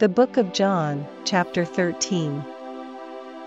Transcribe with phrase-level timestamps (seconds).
[0.00, 2.44] The Book of John, chapter 13.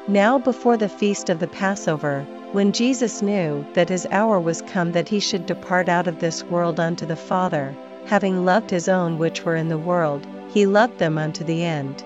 [0.07, 4.93] Now before the feast of the Passover, when Jesus knew that his hour was come
[4.93, 9.17] that he should depart out of this world unto the Father, having loved his own
[9.17, 12.05] which were in the world, he loved them unto the end.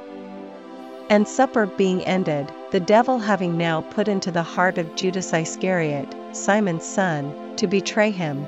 [1.07, 6.15] And supper being ended, the devil having now put into the heart of Judas Iscariot,
[6.31, 8.47] Simon's son, to betray him.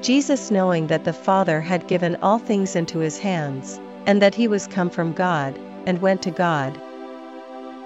[0.00, 4.48] Jesus knowing that the Father had given all things into his hands, and that he
[4.48, 6.78] was come from God, and went to God.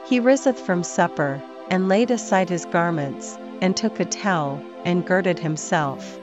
[0.07, 5.39] He riseth from supper, and laid aside his garments, and took a towel, and girded
[5.39, 6.19] himself.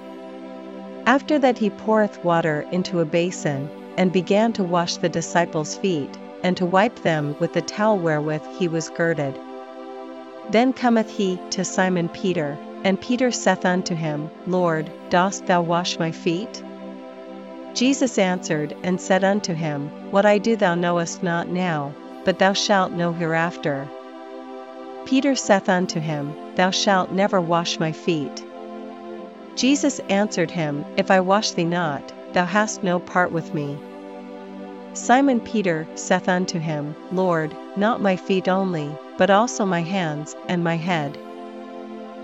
[1.06, 6.18] After that he poureth water into a basin, and began to wash the disciples' feet,
[6.44, 9.38] and to wipe them with the towel wherewith he was girded.
[10.50, 16.00] Then cometh he to Simon Peter, and Peter saith unto him, Lord, dost thou wash
[16.00, 16.64] my feet?
[17.74, 21.94] Jesus answered and said unto him, What I do thou knowest not now,
[22.24, 23.88] but thou shalt know hereafter.
[25.06, 28.46] Peter saith unto him, Thou shalt never wash my feet.
[29.56, 33.78] Jesus answered him, If I wash thee not, thou hast no part with me.
[34.94, 40.64] Simon Peter saith unto him, Lord, not my feet only, but also my hands and
[40.64, 41.18] my head.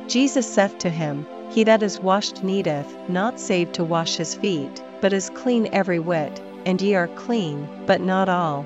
[0.07, 4.83] Jesus saith to him, He that is washed needeth not save to wash his feet,
[5.01, 8.65] but is clean every whit, and ye are clean, but not all.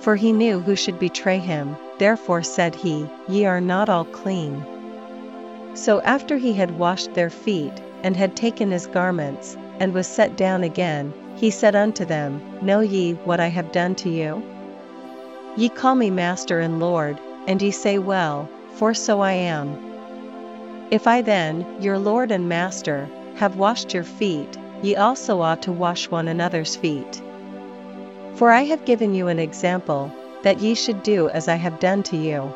[0.00, 4.64] For he knew who should betray him, therefore said he, Ye are not all clean.
[5.74, 7.72] So after he had washed their feet,
[8.02, 12.80] and had taken his garments, and was set down again, he said unto them, Know
[12.80, 14.42] ye what I have done to you?
[15.56, 19.76] Ye call me Master and Lord, and ye say well, for so I am.
[20.90, 25.72] If I then, your Lord and Master, have washed your feet, ye also ought to
[25.72, 27.22] wash one another's feet.
[28.34, 32.02] For I have given you an example, that ye should do as I have done
[32.04, 32.52] to you.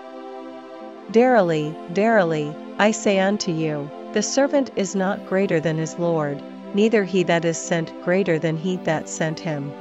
[1.08, 6.42] Verily, verily, I say unto you, the servant is not greater than his Lord,
[6.74, 9.72] neither he that is sent greater than he that sent him.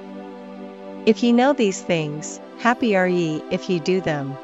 [1.06, 4.38] If ye know these things, happy are ye if ye do them.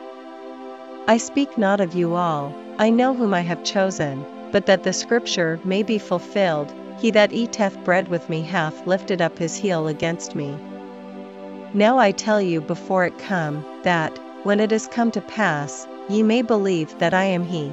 [1.07, 4.93] I speak not of you all, I know whom I have chosen, but that the
[4.93, 9.87] scripture may be fulfilled, he that eateth bread with me hath lifted up his heel
[9.87, 10.57] against me.
[11.73, 16.23] Now I tell you before it come, that, when it is come to pass, ye
[16.23, 17.71] may believe that I am he.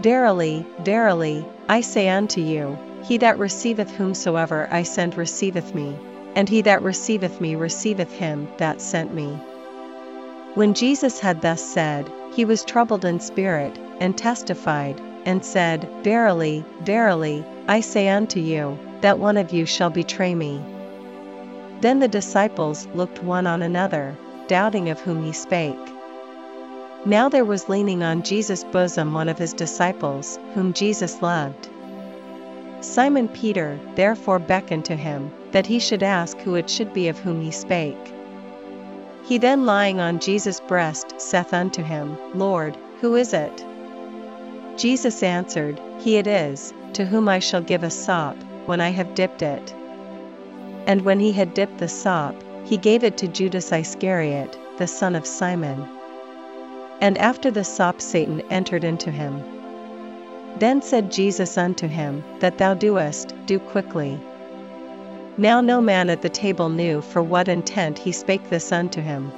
[0.00, 5.96] Verily, verily, I say unto you, he that receiveth whomsoever I send receiveth me,
[6.34, 9.38] and he that receiveth me receiveth him that sent me.
[10.54, 16.64] When Jesus had thus said, he was troubled in spirit, and testified, and said, Verily,
[16.82, 20.62] verily, I say unto you, that one of you shall betray me.
[21.80, 24.16] Then the disciples looked one on another,
[24.46, 25.76] doubting of whom he spake.
[27.04, 31.68] Now there was leaning on Jesus' bosom one of his disciples, whom Jesus loved.
[32.80, 37.18] Simon Peter therefore beckoned to him, that he should ask who it should be of
[37.18, 38.12] whom he spake.
[39.24, 43.64] He then lying on Jesus' breast saith unto him, Lord, who is it?
[44.76, 49.14] Jesus answered, He it is, to whom I shall give a sop, when I have
[49.14, 49.74] dipped it.
[50.86, 55.14] And when he had dipped the sop, he gave it to Judas Iscariot, the son
[55.14, 55.88] of Simon.
[57.00, 59.42] And after the sop Satan entered into him.
[60.58, 64.18] Then said Jesus unto him, That thou doest, do quickly.
[65.38, 69.32] Now no man at the table knew for what intent he spake this unto him.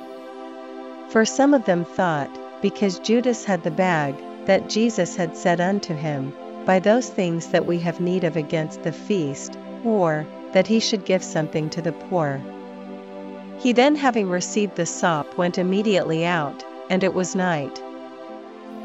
[1.10, 2.30] For some of them thought,
[2.62, 4.14] because Judas had the bag,
[4.48, 6.32] that Jesus had said unto him,
[6.64, 11.04] Buy those things that we have need of against the feast, or, that he should
[11.04, 12.40] give something to the poor.
[13.58, 17.82] He then having received the sop went immediately out, and it was night.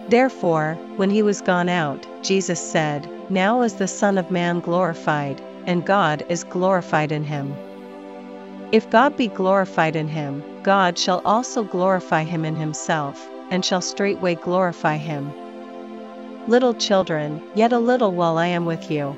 [0.10, 5.42] Therefore, when he was gone out, Jesus said, Now is the Son of Man glorified,
[5.65, 7.56] and God is glorified in him.
[8.74, 13.80] If God be glorified in him, God shall also glorify him in himself, and shall
[13.80, 15.31] straightway glorify him.
[16.45, 19.16] Little children, yet a little while I am with you.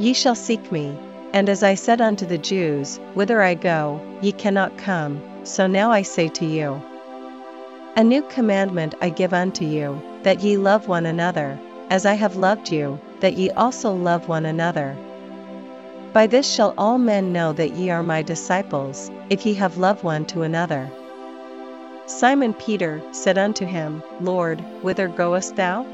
[0.00, 0.98] Ye shall seek me,
[1.32, 5.92] and as I said unto the Jews, Whither I go, ye cannot come, so now
[5.92, 6.82] I say to you.
[7.96, 11.56] A new commandment I give unto you, that ye love one another,
[11.90, 14.96] as I have loved you, that ye also love one another.
[16.12, 20.02] By this shall all men know that ye are my disciples, if ye have love
[20.02, 20.90] one to another.
[22.06, 25.86] Simon Peter said unto him, Lord, whither goest thou?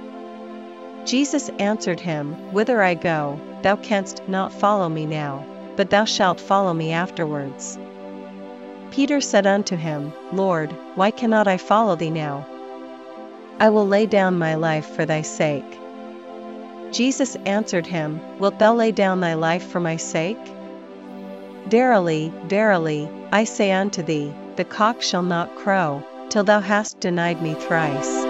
[1.07, 6.41] Jesus answered him, Whither I go, thou canst not follow me now, but thou shalt
[6.41, 7.79] follow me afterwards.
[8.91, 12.45] Peter said unto him, Lord, why cannot I follow thee now?
[13.61, 15.79] I will lay down my life for thy sake.
[16.91, 20.45] Jesus answered him, Wilt thou lay down thy life for my sake?
[21.67, 27.41] Verily, verily, I say unto thee, the cock shall not crow, till thou hast denied
[27.43, 28.26] me thrice.